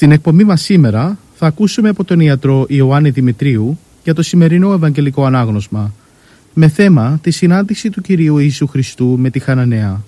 [0.00, 5.24] Στην εκπομπή μας σήμερα θα ακούσουμε από τον ιατρό Ιωάννη Δημητρίου για το σημερινό Ευαγγελικό
[5.24, 5.94] Ανάγνωσμα
[6.54, 10.02] με θέμα τη συνάντηση του Κυρίου Ιησού Χριστού με τη Χαναναία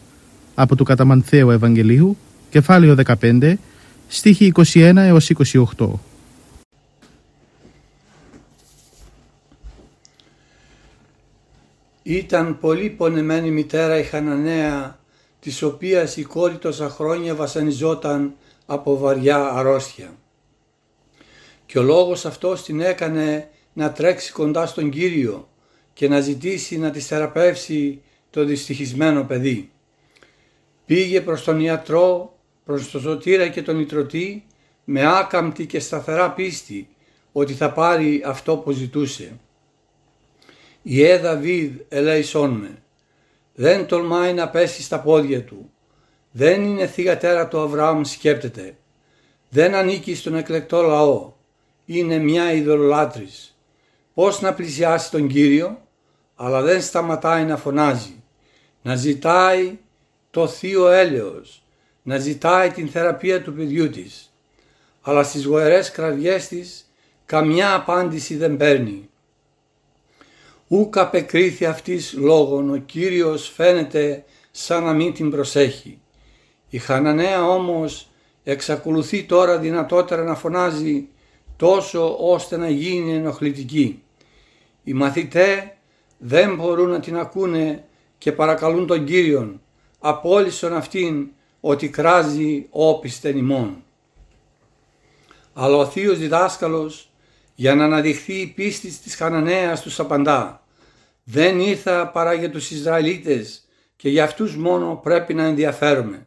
[0.54, 2.16] από του Καταμανθαίου Ευαγγελίου
[2.50, 3.54] κεφάλαιο 15
[4.08, 5.30] στίχη 21 έως
[5.76, 5.88] 28.
[12.02, 14.98] Ήταν πολύ πονεμένη μητέρα η Χαναναία
[15.40, 18.32] της οποίας η κόρη τόσα χρόνια βασανιζόταν
[18.72, 20.16] από βαριά αρρώστια.
[21.66, 25.48] Και ο λόγος αυτός την έκανε να τρέξει κοντά στον Κύριο
[25.92, 29.70] και να ζητήσει να της θεραπεύσει το δυστυχισμένο παιδί.
[30.86, 34.44] Πήγε προς τον ιατρό, προς τον σωτήρα και τον ιτρωτή
[34.84, 36.88] με άκαμπτη και σταθερά πίστη
[37.32, 39.38] ότι θα πάρει αυτό που ζητούσε.
[40.82, 42.82] «Ιε Δαβίδ ελέησόν με,
[43.54, 45.70] δεν τολμάει να πέσει στα πόδια του,
[46.32, 48.76] δεν είναι θυγατέρα του Αβραάμ σκέπτεται.
[49.48, 51.32] Δεν ανήκει στον εκλεκτό λαό.
[51.84, 53.56] Είναι μια ειδωλολάτρης.
[54.14, 55.78] Πώς να πλησιάσει τον Κύριο,
[56.36, 58.22] αλλά δεν σταματάει να φωνάζει.
[58.82, 59.78] Να ζητάει
[60.30, 61.62] το θείο έλεος.
[62.02, 64.32] Να ζητάει την θεραπεία του παιδιού της.
[65.02, 66.92] Αλλά στις γοερές κραυγές της
[67.26, 69.08] καμιά απάντηση δεν παίρνει.
[70.68, 76.01] Ούκ απεκρίθη αυτής λόγων ο Κύριος φαίνεται σαν να μην την προσέχει.
[76.72, 78.08] Η Χαναναία όμως
[78.44, 81.08] εξακολουθεί τώρα δυνατότερα να φωνάζει
[81.56, 84.02] τόσο ώστε να γίνει ενοχλητική.
[84.84, 85.76] Οι μαθητέ
[86.18, 87.84] δεν μπορούν να την ακούνε
[88.18, 89.60] και παρακαλούν τον Κύριον
[89.98, 91.28] απόλυσον αυτήν
[91.60, 93.84] ότι κράζει όπισθεν ημών.
[95.52, 97.10] Αλλά ο θείος διδάσκαλος
[97.54, 100.64] για να αναδειχθεί η πίστη της Χαναναίας τους απαντά
[101.24, 103.64] «Δεν ήρθα παρά για τους Ισραηλίτες
[103.96, 106.26] και για αυτούς μόνο πρέπει να ενδιαφέρομαι.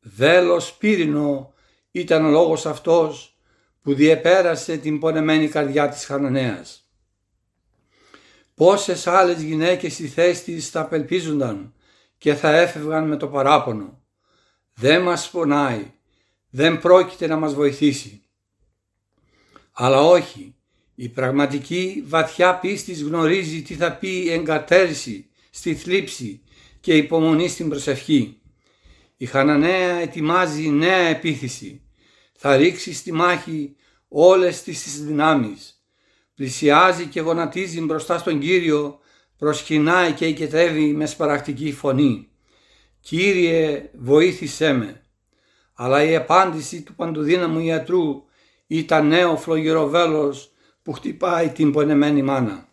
[0.00, 1.52] Δέλος πύρινο
[1.90, 3.38] ήταν ο λόγος αυτός
[3.82, 6.90] που διεπέρασε την πονεμένη καρδιά της Χαναναίας.
[8.54, 11.74] Πόσες άλλες γυναίκες στη θέση της θα απελπίζονταν
[12.18, 14.02] και θα έφευγαν με το παράπονο.
[14.74, 15.92] Δεν μας πονάει,
[16.50, 18.22] δεν πρόκειται να μας βοηθήσει.
[19.72, 20.54] Αλλά όχι,
[20.94, 26.42] η πραγματική βαθιά πίστης γνωρίζει τι θα πει εγκατέρηση στη θλίψη
[26.80, 28.39] και υπομονή στην προσευχή.
[29.22, 31.82] Η Χαναναία ετοιμάζει νέα επίθεση.
[32.36, 33.76] Θα ρίξει στη μάχη
[34.08, 35.84] όλες τις δυνάμεις.
[36.34, 38.98] Πλησιάζει και γονατίζει μπροστά στον Κύριο,
[39.36, 42.28] προσκυνάει και οικετεύει με σπαρακτική φωνή.
[43.00, 45.02] «Κύριε, βοήθησέ με».
[45.74, 48.24] Αλλά η απάντηση του παντοδύναμου ιατρού
[48.66, 50.52] ήταν νέο φλογυροβέλος
[50.82, 52.68] που χτυπάει την πονεμένη μάνα.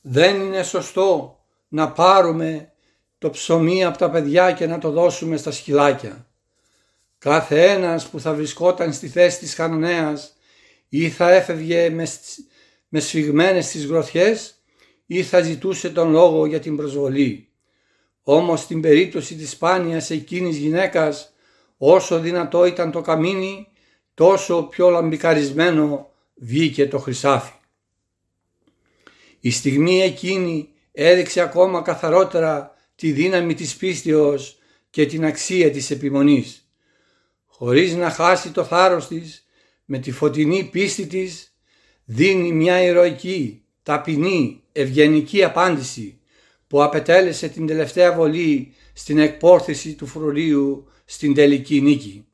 [0.00, 1.38] Δεν είναι σωστό
[1.68, 2.73] να πάρουμε
[3.24, 6.26] το ψωμί από τα παιδιά και να το δώσουμε στα σκυλάκια.
[7.18, 10.36] Κάθε ένας που θα βρισκόταν στη θέση της Χαναναίας
[10.88, 12.06] ή θα έφευγε με,
[12.88, 14.54] με σφιγμένες τις γροθιές
[15.06, 17.48] ή θα ζητούσε τον λόγο για την προσβολή.
[18.22, 21.32] Όμως στην περίπτωση της σπάνιας εκείνης γυναίκας
[21.76, 23.68] όσο δυνατό ήταν το καμίνι
[24.14, 27.52] τόσο πιο λαμπικαρισμένο βγήκε το χρυσάφι.
[29.40, 32.73] Η στιγμή εκείνη έδειξε ακόμα καθαρότερα
[33.04, 34.58] τη δύναμη της πίστεως
[34.90, 36.68] και την αξία της επιμονής.
[37.46, 39.46] Χωρίς να χάσει το θάρρος της,
[39.84, 41.56] με τη φωτεινή πίστη της,
[42.04, 46.20] δίνει μια ηρωική, ταπεινή, ευγενική απάντηση
[46.66, 52.26] που απετέλεσε την τελευταία βολή στην εκπόρθηση του φρουρίου στην τελική νίκη.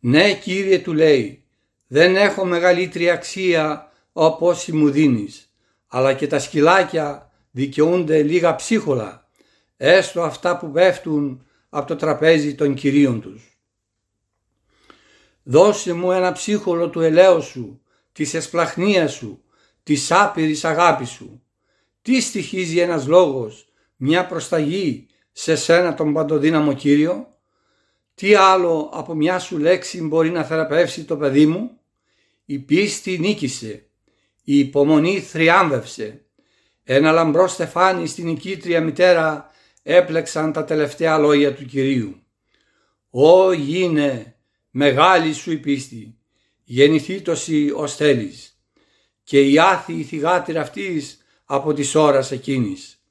[0.00, 1.44] «Ναι Κύριε» του λέει,
[1.86, 5.54] «δεν έχω μεγαλύτερη αξία όπως μου δίνεις,
[5.86, 9.28] αλλά και τα σκυλάκια δικαιούνται λίγα ψίχολα,
[9.76, 13.58] έστω αυτά που πέφτουν από το τραπέζι των κυρίων τους.
[15.42, 17.82] Δώσε μου ένα ψίχολο του ελέου σου,
[18.12, 19.42] της εσπλαχνίας σου,
[19.82, 21.42] της άπειρης αγάπης σου.
[22.02, 27.38] Τι στοιχίζει ένας λόγος, μια προσταγή σε σένα τον παντοδύναμο Κύριο;
[28.14, 31.70] Τι άλλο από μια σου λέξη μπορεί να θεραπεύσει το παιδί μου;
[32.44, 33.86] Η πίστη νίκησε,
[34.44, 36.24] η υπομονή θριάμβευσε.
[36.84, 39.50] Ένα λαμπρό στεφάνι στην οικήτρια μητέρα
[39.82, 42.22] έπλεξαν τα τελευταία λόγια του Κυρίου.
[43.10, 44.36] «Ω γίνε,
[44.70, 46.18] μεγάλη σου η πίστη,
[46.64, 48.54] γεννηθήτωση ως θέλεις»
[49.30, 53.02] και η άθη θυγάτηρα αυτής από τις ώρας εκείνης.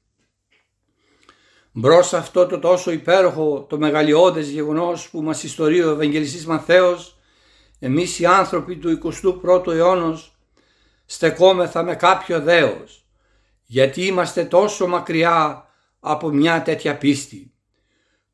[1.72, 7.18] Μπρος αυτό το τόσο υπέροχο, το μεγαλειώδες γεγονός που μας ιστορεί ο Ευαγγελιστής Μαθαίος,
[7.78, 10.38] εμείς οι άνθρωποι του 21ου αιώνος
[11.06, 13.06] στεκόμεθα με κάποιο δέος,
[13.72, 15.66] γιατί είμαστε τόσο μακριά
[16.00, 17.52] από μια τέτοια πίστη.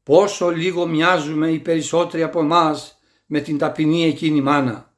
[0.02, 4.94] Πόσο λίγο μοιάζουμε οι περισσότεροι από εμάς με την ταπεινή εκείνη μάνα.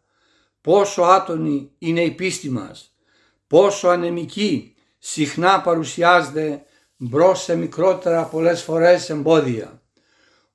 [0.61, 2.95] Πόσο άτονη είναι η πίστη μας.
[3.47, 6.63] Πόσο ανεμική συχνά παρουσιάζεται
[6.97, 9.83] μπρος σε μικρότερα πολλές φορές εμπόδια.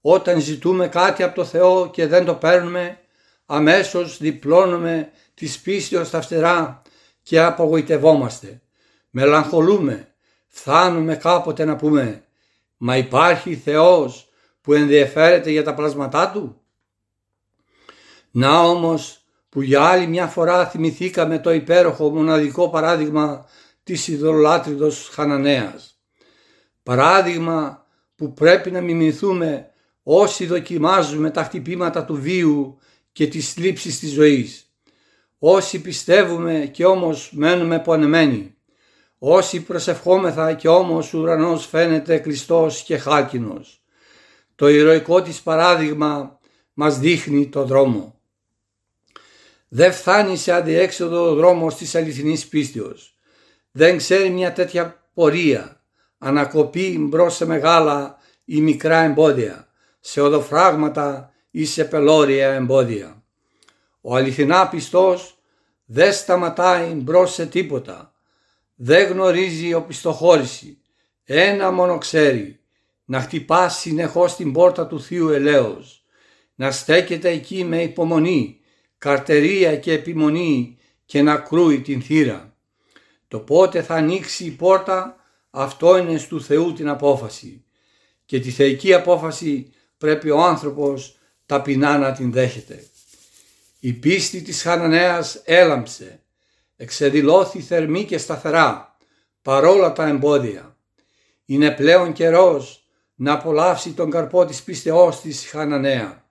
[0.01, 3.00] Όταν ζητούμε κάτι από το Θεό και δεν το παίρνουμε,
[3.45, 6.81] αμέσως διπλώνουμε της πίστεως τα φτερά
[7.21, 8.57] και απογοητευόμαστε.
[9.15, 10.07] Μελαγχολούμε,
[10.48, 12.24] φτάνουμε κάποτε να πούμε
[12.77, 14.30] «Μα υπάρχει Θεός
[14.62, 16.62] που ενδιαφέρεται για τα πλάσματά Του».
[18.31, 23.45] Να όμως που για άλλη μια φορά θυμηθήκαμε το υπέροχο μοναδικό παράδειγμα
[23.83, 26.00] της ιδωλολάτριδος Χαναναίας.
[26.83, 27.86] Παράδειγμα
[28.16, 29.71] που πρέπει να μιμηθούμε
[30.04, 32.77] όσοι δοκιμάζουμε τα χτυπήματα του βίου
[33.12, 34.74] και τις λήψεις της ζωής.
[35.39, 38.53] Όσοι πιστεύουμε και όμως μένουμε πονεμένοι.
[39.25, 43.84] Όσοι προσευχόμεθα και όμως ο ουρανός φαίνεται κλειστός και χάλκινος.
[44.56, 46.40] Το ηρωικό της παράδειγμα
[46.74, 48.20] μας δείχνει το δρόμο.
[49.68, 53.18] Δεν φτάνει σε αντιέξοδο ο δρόμος της αληθινής πίστεως.
[53.72, 55.81] Δεν ξέρει μια τέτοια πορεία.
[56.18, 59.68] Ανακοπεί μπρος σε μεγάλα ή μικρά εμπόδια,
[60.00, 63.24] σε οδοφράγματα ή σε πελώρια εμπόδια.
[64.02, 65.38] Ο αληθινά πιστός
[65.86, 68.12] δεν σταματάει μπρος σε τίποτα.
[68.85, 70.77] Δεν γνωρίζει οπισθοχώρηση.
[71.24, 72.59] Ένα μόνο ξέρει.
[73.06, 76.06] Να χτυπά συνεχώς την πόρτα του Θείου Ελέος.
[76.56, 78.59] Να στέκεται εκεί με υπομονή,
[78.97, 82.56] καρτερία και επιμονή και να κρούει την θύρα.
[83.27, 85.15] Το πότε θα ανοίξει η πόρτα
[85.50, 87.63] αυτό είναι στου Θεού την απόφαση
[88.25, 92.83] και τη θεϊκή απόφαση πρέπει ο άνθρωπος ταπεινά να την δέχεται.
[93.80, 96.23] Η πίστη της Χαναναίας έλαμψε,
[96.83, 98.97] εξεδηλώθη θερμή και σταθερά
[99.41, 100.77] παρόλα τα εμπόδια.
[101.45, 106.25] Είναι πλέον καιρός να απολαύσει τον καρπό της πίστεώς της Χαναναία.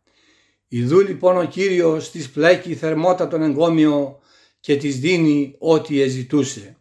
[0.69, 4.21] Ιδού λοιπόν ο Κύριος της πλέκει θερμότατον εγκόμιο
[4.61, 6.77] και της δίνει ό,τι εζητούσε.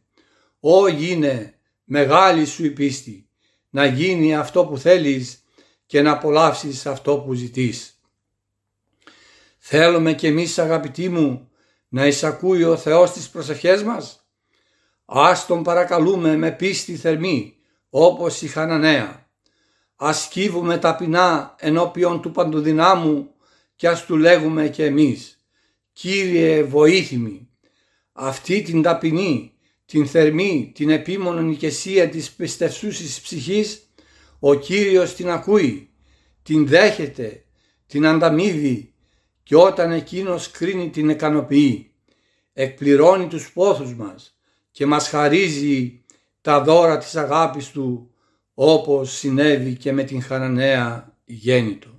[0.59, 1.53] Ω γίνε
[1.83, 3.27] μεγάλη σου η πίστη,
[3.69, 5.43] να γίνει αυτό που θέλεις
[5.85, 8.01] και να απολαύσεις αυτό που ζητείς.
[9.57, 11.50] Θέλουμε κι εμείς αγαπητοί μου
[11.93, 14.25] να εισακούει ο Θεός τις προσευχές μας;
[15.05, 17.55] Ας τον παρακαλούμε με πίστη θερμή
[17.89, 19.29] όπως η Χαναναία.
[19.95, 23.33] Ας κύβουμε ταπεινά ενώπιον του Παντοδυνάμου
[23.75, 25.45] και ας του λέγουμε και εμείς
[25.93, 27.49] «Κύριε βοήθημη,
[28.11, 29.53] αυτή την ταπεινή,
[29.85, 33.93] την θερμή, την επίμονη ηκεσία της πιστευσούσης ψυχής,
[34.39, 35.89] ο Κύριος την ακούει,
[36.43, 37.45] την δέχεται,
[37.87, 38.90] την ανταμείβει
[39.51, 41.91] και όταν εκείνος κρίνει την ικανοποιεί,
[42.53, 44.37] εκπληρώνει τους πόθους μας
[44.71, 46.03] και μας χαρίζει
[46.41, 48.11] τα δώρα της αγάπης Του
[48.53, 51.90] όπως συνέβη και με την Χαραναία γέννητο.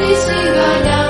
[0.00, 1.07] 你是月亮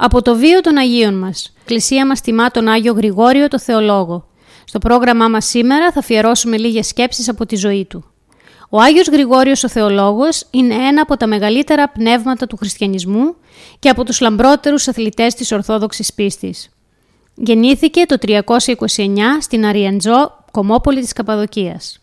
[0.00, 1.52] Από το βίο των Αγίων μας.
[1.60, 4.28] Εκκλησία μας τιμά τον Άγιο Γρηγόριο το Θεολόγο.
[4.64, 8.04] Στο πρόγραμμά μας σήμερα θα αφιερώσουμε λίγες σκέψεις από τη ζωή του.
[8.70, 13.34] Ο Άγιος Γρηγόριος ο Θεολόγος είναι ένα από τα μεγαλύτερα πνεύματα του χριστιανισμού
[13.78, 16.68] και από τους λαμπρότερους αθλητές της Ορθόδοξης πίστης.
[17.34, 22.00] Γεννήθηκε το 329 στην Αριαντζό, κομμόπολη της Καπαδοκίας.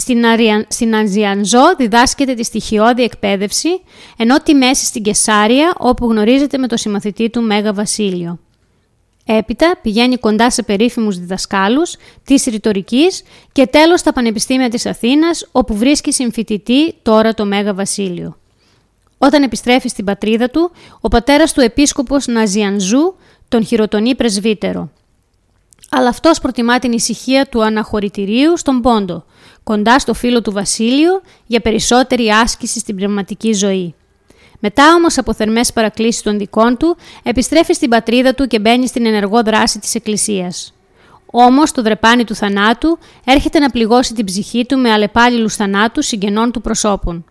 [0.00, 0.66] Στην, Αρια...
[0.68, 3.68] στην Ανζιανζό διδάσκεται τη στοιχειώδη εκπαίδευση,
[4.16, 8.38] ενώ τη μέση στην Κεσάρια, όπου γνωρίζεται με το συμμαθητή του Μέγα Βασίλειο.
[9.24, 15.76] Έπειτα πηγαίνει κοντά σε περίφημους διδασκάλους της ρητορικής και τέλος στα Πανεπιστήμια της Αθήνας, όπου
[15.76, 18.36] βρίσκει συμφοιτητή τώρα το Μέγα Βασίλειο.
[19.18, 23.14] Όταν επιστρέφει στην πατρίδα του, ο πατέρας του επίσκοπος Ναζιανζού
[23.48, 24.90] τον χειροτονεί πρεσβύτερο.
[25.90, 29.24] Αλλά αυτός προτιμά την ησυχία του αναχωρητηρίου στον Πόντο,
[29.62, 33.94] κοντά στο φίλο του Βασίλειο για περισσότερη άσκηση στην πνευματική ζωή.
[34.60, 39.06] Μετά όμως από θερμές παρακλήσεις των δικών του, επιστρέφει στην πατρίδα του και μπαίνει στην
[39.06, 40.72] ενεργό δράση της Εκκλησίας.
[41.30, 46.52] Όμως το δρεπάνι του θανάτου έρχεται να πληγώσει την ψυχή του με αλλεπάλληλους θανάτους συγγενών
[46.52, 47.24] του προσώπων.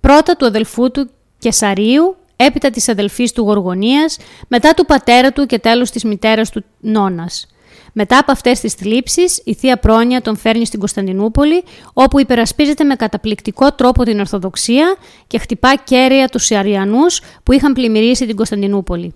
[0.00, 4.16] Πρώτα του αδελφού του Κεσαρίου, έπειτα της αδελφής του Γοργονίας,
[4.48, 7.46] μετά του πατέρα του και τέλος της μητέρας του Νόνας.
[7.92, 12.94] Μετά από αυτές τις θλίψεις, η θεία Πρόνοια τον φέρνει στην Κωνσταντινούπολη, όπου υπερασπίζεται με
[12.94, 17.06] καταπληκτικό τρόπο την Ορθοδοξία και χτυπά κέρια τους Αριανού
[17.42, 19.14] που είχαν πλημμυρίσει την Κωνσταντινούπολη.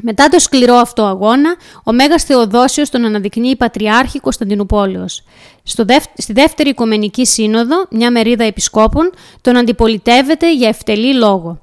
[0.00, 5.24] Μετά το σκληρό αυτό αγώνα, ο Μέγας Θεοδόσιος τον αναδεικνύει Πατριάρχη Κωνσταντινούπολεως.
[6.16, 11.61] στη δεύτερη Οικουμενική Σύνοδο, μια μερίδα επισκόπων τον αντιπολιτεύεται για ευτελή λόγο.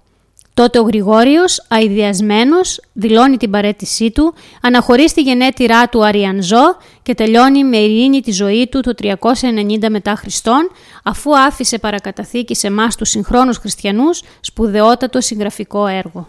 [0.60, 7.64] Τότε ο Γρηγόριος, αειδιασμένος, δηλώνει την παρέτησή του, αναχωρεί στη γενέτειρά του Αριανζό και τελειώνει
[7.64, 10.72] με ειρήνη τη ζωή του το 390 μετά Χριστόν,
[11.04, 16.28] αφού άφησε παρακαταθήκη σε εμάς τους συγχρόνους χριστιανούς σπουδαιότατο συγγραφικό έργο.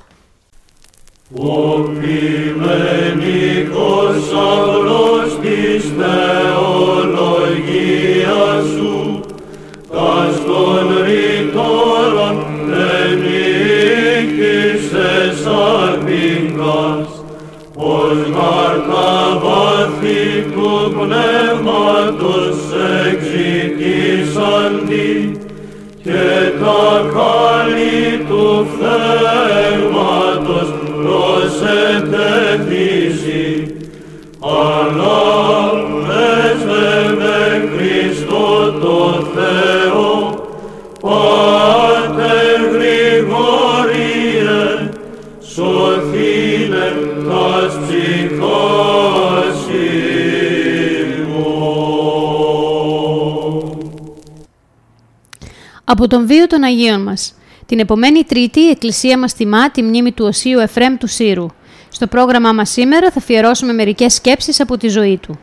[1.34, 1.78] Ο
[5.42, 9.20] της θεολογίας σου,
[17.82, 19.10] ως μάρκα
[19.42, 22.58] βάθη του πνεύματος
[23.12, 25.12] εξητήσαντι
[26.02, 26.24] και
[26.60, 26.82] τα
[27.12, 27.89] χάλη
[56.00, 57.34] Από τον βίο των Αγίων μας.
[57.66, 61.46] Την επομένη Τρίτη η Εκκλησία μας τιμά τη μνήμη του Οσίου Εφρέμ του Σύρου.
[61.88, 65.38] Στο πρόγραμμά μας σήμερα θα αφιερώσουμε μερικές σκέψεις από τη ζωή του.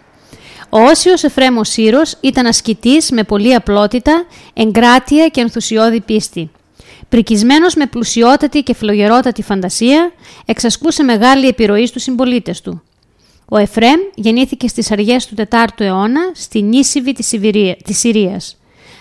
[0.69, 6.51] Ο Όσιος Εφρέμ ο Σύρος ήταν ασκητής με πολλή απλότητα, εγκράτεια και ενθουσιώδη πίστη.
[7.09, 10.11] Πρικισμένος με πλουσιότατη και φλογερότατη φαντασία,
[10.45, 12.81] εξασκούσε μεγάλη επιρροή στους συμπολίτες του.
[13.49, 18.57] Ο Εφρέμ γεννήθηκε στις αργές του 4ου αιώνα στη Νίσιβη της Συρίας.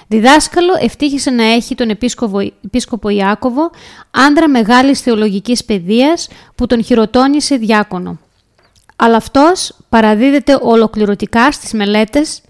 [0.08, 3.70] Διδάσκαλο ευτύχησε να έχει τον επίσκοπο, επίσκοπο Ιάκωβο,
[4.10, 8.18] άνδρα μεγάλης θεολογικής παιδείας που τον χειροτώνησε διάκονο.
[8.96, 12.40] Αλλά αυτός παραδίδεται ολοκληρωτικά στις μελέτες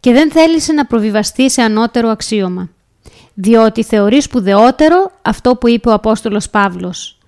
[0.00, 2.70] και δεν θέλησε να προβιβαστεί σε ανώτερο αξίωμα
[3.34, 7.18] διότι θεωρεί σπουδαιότερο αυτό που είπε ο Απόστολος Παύλος.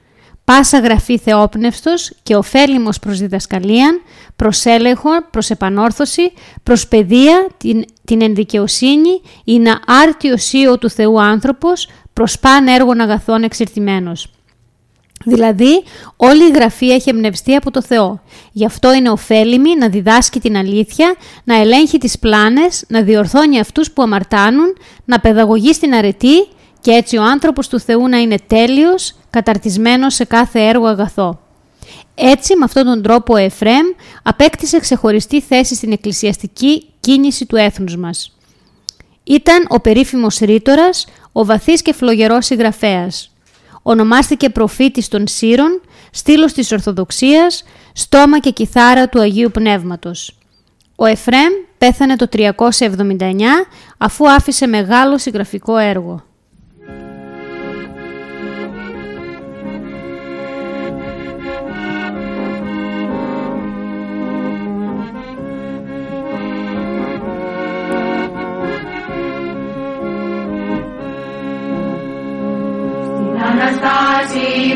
[0.44, 4.02] Πάσα γραφή θεόπνευστος και ωφέλιμος προς διδασκαλίαν,
[4.36, 6.32] προς έλεγχο, προς επανόρθωση,
[6.62, 13.42] προς παιδεία, την, την ενδικαιοσύνη, είναι άρτιος ήω του Θεού άνθρωπος, προς παν έργων αγαθών
[13.42, 14.28] εξερτημένος.
[15.24, 15.82] Δηλαδή,
[16.16, 18.20] όλη η γραφή έχει εμπνευστεί από το Θεό.
[18.52, 23.90] Γι' αυτό είναι ωφέλιμη να διδάσκει την αλήθεια, να ελέγχει τις πλάνες, να διορθώνει αυτούς
[23.90, 26.48] που αμαρτάνουν, να παιδαγωγεί στην αρετή
[26.80, 31.40] και έτσι ο άνθρωπος του Θεού να είναι τέλειος, καταρτισμένος σε κάθε έργο αγαθό.
[32.14, 33.86] Έτσι, με αυτόν τον τρόπο ο Εφρέμ
[34.22, 38.36] απέκτησε ξεχωριστή θέση στην εκκλησιαστική κίνηση του έθνους μας.
[39.24, 43.34] Ήταν ο περίφημος ρήτορας, ο βαθύς και φλογερός συγγραφέας
[43.86, 50.38] ονομάστηκε προφήτης των Σύρων, στήλος της Ορθοδοξίας, στόμα και κιθάρα του Αγίου Πνεύματος.
[50.96, 53.66] Ο Εφρέμ πέθανε το 379
[53.98, 56.22] αφού άφησε μεγάλο συγγραφικό έργο.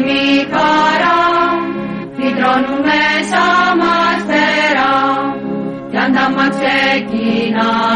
[0.08, 1.20] Αναστάσιμη χαρά
[2.16, 4.96] φυτρώνουμε σαν μας φτερά
[5.90, 7.90] κι αν τα μας ξεκινάμε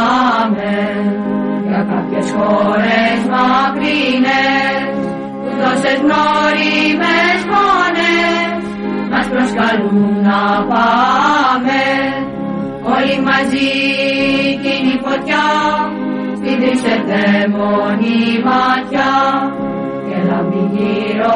[1.66, 4.83] για κάποιες χώρες μακρινές
[5.42, 8.62] που τόσες γνώριμες φωνές
[9.11, 11.83] μας προσκαλούν να πάμε.
[12.94, 13.70] Όλοι μαζί
[14.62, 15.46] κοινή φωτιά
[16.37, 19.12] στην τρισετέμονη ματιά
[20.09, 21.35] και λαμπή γύρω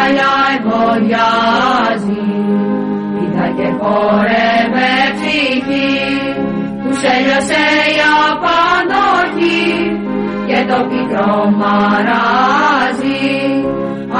[0.00, 2.22] η Πασχαλιά εμποδιάζει
[3.14, 5.90] πίτα και χόρευε ψυχή
[6.82, 7.98] τους έλειωσε η
[8.30, 9.68] απαντοχή
[10.46, 13.24] και το πικρό μαράζει.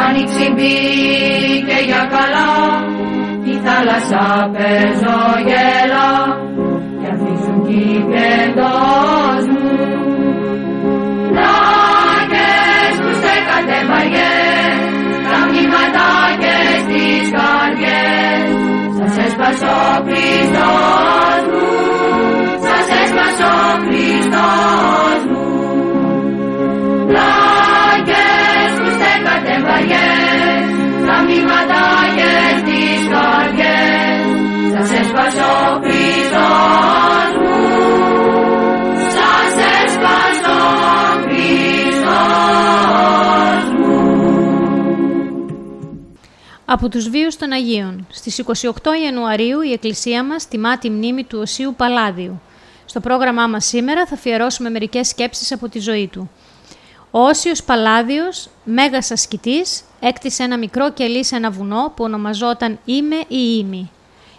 [0.06, 2.52] Άνοιξη μπήκε για καλά.
[3.44, 6.10] Τη θάλασσα παίζω γέλα.
[7.00, 9.68] Και αφήσουν κύπεντος μου.
[11.30, 14.60] Πλάκες που στέκατε βαριές.
[14.70, 14.99] τα
[15.50, 16.08] μνήματα
[16.42, 18.42] και στις καρδιές
[18.98, 21.68] σας έσπασε ο Χριστός μου.
[22.66, 25.48] Σας έσπασε ο Χριστός μου
[27.08, 30.64] Πλάκες που στέκατε βαριές
[31.06, 31.84] τα μνήματα
[32.16, 34.22] και στις καρδιές
[34.74, 37.39] σας έσπασε ο Χριστός μου
[46.72, 48.06] Από τους βίους των Αγίων.
[48.10, 48.70] Στις 28
[49.04, 52.40] Ιανουαρίου η Εκκλησία μας τιμά τη μνήμη του Οσίου Παλάδιου.
[52.84, 56.30] Στο πρόγραμμά μας σήμερα θα αφιερώσουμε μερικές σκέψεις από τη ζωή του.
[57.10, 63.16] Ο Όσιος Παλάδιος, μέγας ασκητής, έκτισε ένα μικρό κελί σε ένα βουνό που ονομαζόταν Είμαι
[63.16, 63.90] ή Ήμη.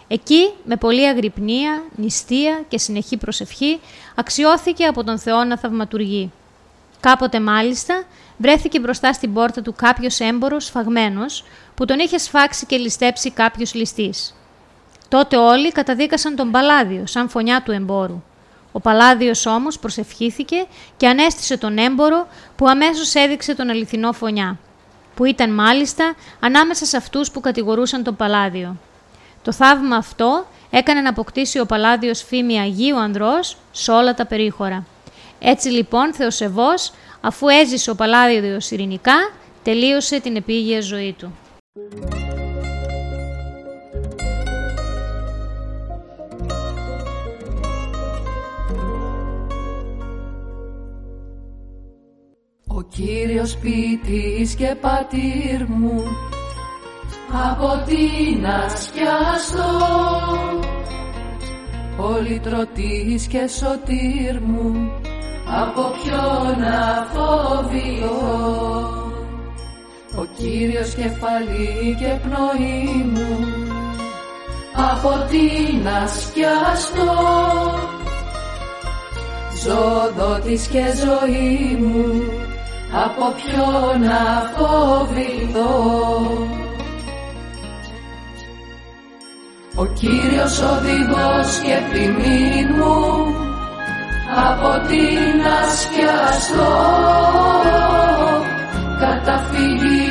[0.08, 3.80] Εκεί, με πολλή αγρυπνία, νηστεία και συνεχή προσευχή,
[4.14, 6.30] αξιώθηκε από τον Θεό να θαυματουργεί.
[7.00, 8.04] Κάποτε μάλιστα
[8.36, 13.74] βρέθηκε μπροστά στην πόρτα του κάποιος έμπορος σφαγμένος που τον είχε σφάξει και ληστέψει κάποιος
[13.74, 14.34] ληστής.
[15.08, 18.22] Τότε όλοι καταδίκασαν τον Παλάδιο σαν φωνιά του εμπόρου.
[18.72, 24.58] Ο Παλάδιος όμως προσευχήθηκε και ανέστησε τον έμπορο που αμέσως έδειξε τον αληθινό φωνιά,
[25.14, 28.76] που ήταν μάλιστα ανάμεσα σε αυτούς που κατηγορούσαν τον Παλάδιο.
[29.42, 34.86] Το θαύμα αυτό έκανε να αποκτήσει ο Παλάδιος φήμη Αγίου Ανδρός σε όλα τα περίχωρα.
[35.38, 39.30] Έτσι λοιπόν Θεοσεβός, αφού έζησε ο Παλάδιος ειρηνικά,
[39.62, 41.32] τελείωσε την επίγεια ζωή του.
[41.74, 41.78] Ο
[52.88, 56.02] Κύριος ποιητής και πατήρ μου
[57.50, 59.62] από την ασκιαστό
[61.96, 64.90] πολυτρωτής και σωτήρ μου
[65.46, 68.52] από ποιον να φοβηθώ.
[68.88, 68.91] ο
[70.42, 73.46] Κύριος κεφαλή και πνοή μου
[74.90, 77.14] από την ασκιαστό.
[79.64, 82.22] Ζωδότης και ζωή μου
[83.04, 85.72] από ποιον να φοβηθώ
[89.74, 93.34] Ο Κύριος οδηγός και ποιμήν μου
[94.48, 96.72] από την ασκιαστό.
[99.00, 100.01] Καταφύγει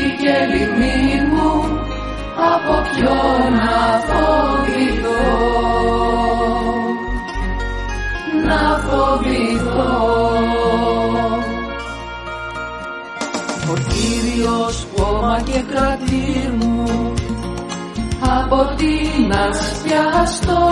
[3.02, 5.22] ποιον να φοβηθώ
[8.46, 9.94] να φοβηθώ.
[13.72, 17.14] Ο Κύριος κόμμα και κρατήρ μου
[18.40, 20.64] από την ασκιαστό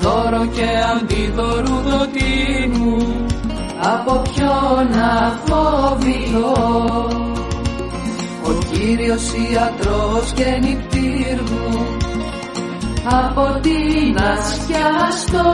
[0.00, 3.26] δώρο και αντίδωρου δοτή μου
[3.94, 6.52] από ποιον να φοβηθώ
[7.08, 7.31] ο
[8.72, 11.86] Κύριος ιατρός και νυχτήρ μου
[13.04, 15.52] από την ασκιαστό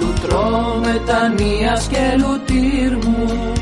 [0.00, 3.52] λουτρό μετανοίας και λουτήρ μου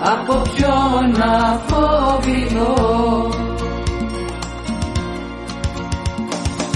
[0.00, 3.28] από ποιον να φοβηθώ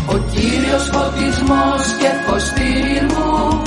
[0.06, 3.62] Ο Κύριος φωτισμός και φωστήρι μου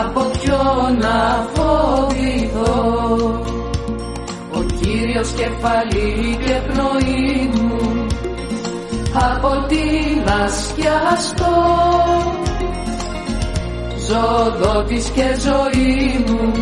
[0.00, 2.84] από ποιον να φοβηθώ;
[4.52, 8.06] Ο Κύριος κεφαλή και πνοή μου
[9.12, 11.54] από την ασκιαστό
[14.08, 16.52] ζωδότης και ζωή μου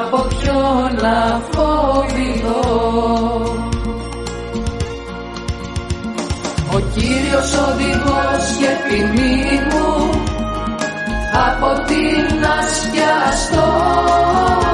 [0.00, 2.60] από ποιον να φοβηθώ;
[6.74, 10.31] Ο Κύριος οδηγός και ποινή μου
[11.32, 14.71] από την ασκιαστό καταφύγει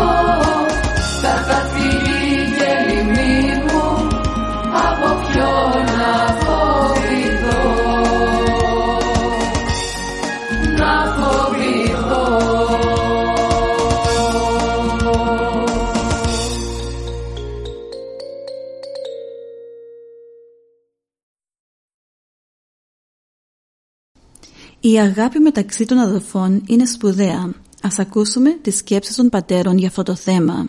[24.91, 27.53] Η αγάπη μεταξύ των αδελφών είναι σπουδαία.
[27.83, 30.67] Ας ακούσουμε τις σκέψεις των πατέρων για αυτό το θέμα.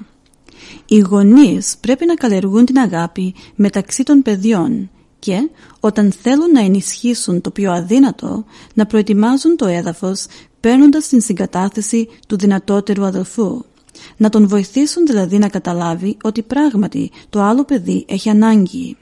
[0.85, 7.41] Οι γονείς πρέπει να καλλιεργούν την αγάπη μεταξύ των παιδιών και όταν θέλουν να ενισχύσουν
[7.41, 10.25] το πιο αδύνατο να προετοιμάζουν το έδαφος
[10.59, 13.63] παίρνοντας την συγκατάθεση του δυνατότερου αδελφού.
[14.17, 18.97] Να τον βοηθήσουν δηλαδή να καταλάβει ότι πράγματι το άλλο παιδί έχει ανάγκη.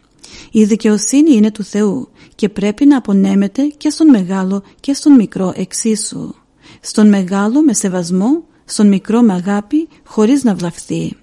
[0.51, 5.53] Η δικαιοσύνη είναι του Θεού και πρέπει να απονέμεται και στον μεγάλο και στον μικρό
[5.55, 6.33] εξίσου.
[6.81, 11.17] Στον μεγάλο με σεβασμό, στον μικρό με αγάπη χωρίς να βλαφθεί.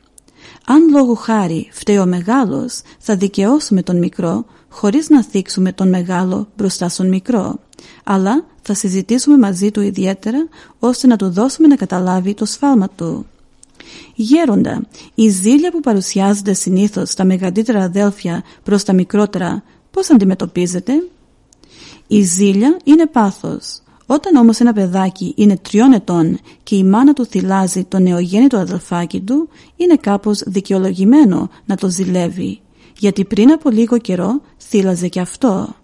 [0.66, 6.48] Αν λόγου χάρη φταίει ο μεγάλος, θα δικαιώσουμε τον μικρό χωρίς να θίξουμε τον μεγάλο
[6.56, 7.58] μπροστά στον μικρό.
[8.04, 13.26] Αλλά θα συζητήσουμε μαζί του ιδιαίτερα ώστε να του δώσουμε να καταλάβει το σφάλμα του.
[14.14, 20.92] Γέροντα, η ζήλια που παρουσιάζονται συνήθως στα μεγαλύτερα αδέλφια προς τα μικρότερα, πώς αντιμετωπίζετε;
[22.06, 23.78] Η ζήλια είναι πάθος.
[24.06, 29.20] Όταν όμως ένα παιδάκι είναι τριών ετών και η μάνα του θυλάζει το νεογέννητο αδελφάκι
[29.20, 32.60] του, είναι κάπως δικαιολογημένο να το ζηλεύει,
[32.98, 35.74] γιατί πριν από λίγο καιρό θύλαζε και αυτό.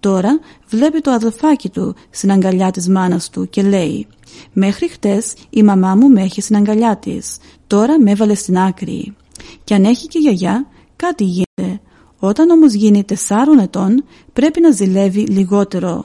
[0.00, 4.06] Τώρα βλέπει το αδελφάκι του στην αγκαλιά της μάνας του και λέει
[4.52, 9.16] «Μέχρι χτες η μαμά μου με έχει στην αγκαλιά της, τώρα με έβαλε στην άκρη.
[9.64, 10.66] Και αν έχει και γιαγιά,
[10.96, 11.80] κάτι γίνεται.
[12.18, 16.04] Όταν όμως γίνει τεσσάρων ετών, πρέπει να ζηλεύει λιγότερο.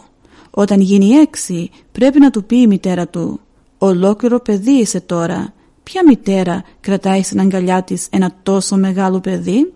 [0.50, 3.40] Όταν γίνει έξι, πρέπει να του πει η μητέρα του
[3.78, 5.54] «Ολόκληρο παιδί είσαι τώρα.
[5.84, 9.74] Ποια μητέρα κρατάει στην αγκαλιά της ένα τόσο μεγάλο παιδί»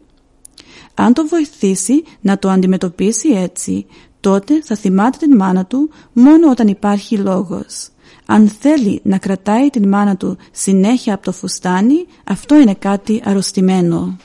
[1.02, 3.86] Αν το βοηθήσει να το αντιμετωπίσει έτσι,
[4.20, 7.90] τότε θα θυμάται την μάνα του μόνο όταν υπάρχει λόγος.
[8.32, 14.18] Αν θέλει να κρατάει την μάνα του συνέχεια από το φουστάνι, αυτό είναι κάτι αρρωστημένο.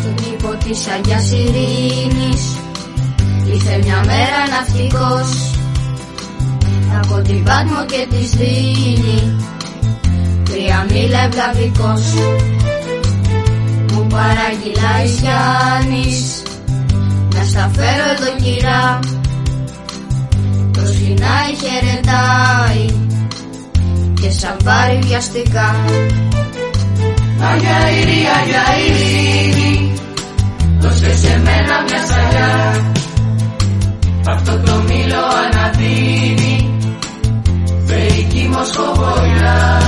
[0.00, 2.56] Στον κήπο της Αγιάς Ειρήνης
[3.52, 5.57] Ήρθε μια μέρα ναυτικός
[7.02, 9.36] Από την Πάτμο και τη Σδίνη
[10.44, 12.02] Τρία μίλα ευλαβικός
[13.92, 16.42] Μου παραγγειλάει Γιάννης
[17.34, 18.98] Να στα φέρω εδώ κυρά.
[20.72, 22.86] Το σφινάει χαιρετάει
[24.20, 25.74] Και σαν πάρει βιαστικά.
[27.40, 29.92] Αγιά Ειρήνη, Αγιά Ειρήνη
[30.78, 32.92] Δώσε σε μένα μια σαλιά
[34.26, 36.57] Αυτό το μήλο αναδίνει
[38.38, 39.80] Θεϊκή μοσχοβολιά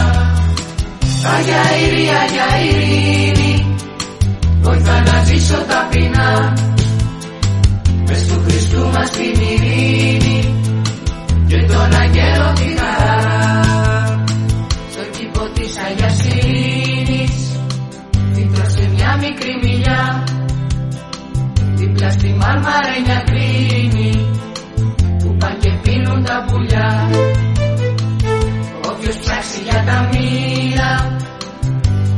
[1.36, 3.76] Αγιά Ειρήνη, Αγιά Ειρήνη
[4.60, 6.52] Βοηθά να ζήσω ταπεινά.
[8.06, 10.54] Μες του Χριστού μας την ειρήνη
[11.46, 13.30] Και τον αγγέλο τη χαρά.
[14.90, 17.58] Στο κήπο της Αγιάς Ειρήνης
[18.32, 20.24] Δίπλωσε μια μικρή μιλιά
[21.74, 24.26] Δίπλα στη μάρμαρα κρίνη
[25.18, 27.08] Που παν και πίνουν τα πουλιά
[29.10, 31.18] Όποιος ψάξει για τα μοίρα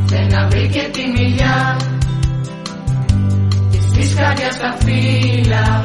[0.07, 1.77] Θέλει να βρει και τη μιλιά
[3.71, 5.85] Και στις καρδιάς τα φύλλα.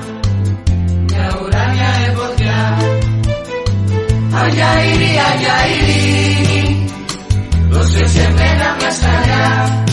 [1.07, 2.77] Μια ουράνια εποχιά
[4.41, 6.89] Αγιά Ειρήνη, Αγιά Ειρήνη
[7.69, 9.85] δώσε σε μένα μια σκαλιά.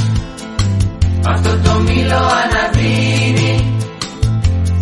[1.27, 3.79] Αυτό το μήλο αναδρύνει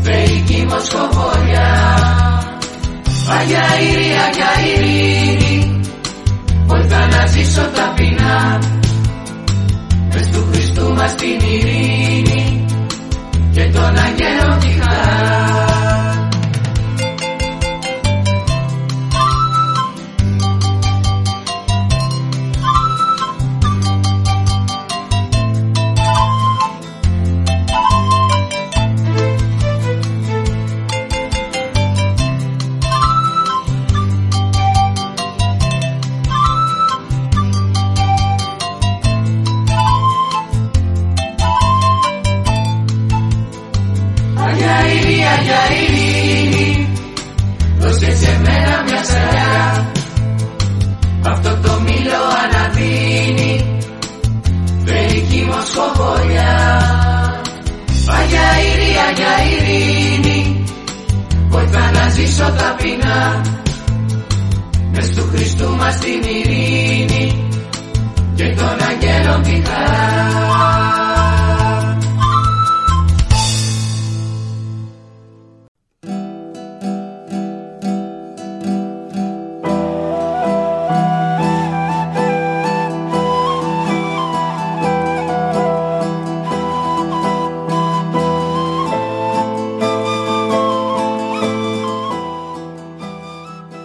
[0.02, 1.70] θεϊκή μοσχοβολιά
[3.38, 5.51] Αγιά Ειρήνη, Αγιά Ειρήνη
[6.72, 8.58] βοηθά να ζήσω ταπεινά
[10.12, 12.66] μες του Χριστού μας την ειρήνη
[13.52, 15.41] και τον αγγέλων τη χαρά